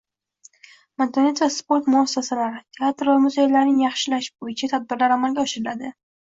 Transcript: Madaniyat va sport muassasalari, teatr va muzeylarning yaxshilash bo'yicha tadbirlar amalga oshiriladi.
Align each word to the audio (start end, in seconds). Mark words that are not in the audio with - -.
Madaniyat 1.01 1.41
va 1.43 1.49
sport 1.55 1.89
muassasalari, 1.95 2.63
teatr 2.79 3.11
va 3.11 3.19
muzeylarning 3.27 3.77
yaxshilash 3.83 4.31
bo'yicha 4.47 4.71
tadbirlar 4.73 5.15
amalga 5.19 5.47
oshiriladi. 5.47 5.95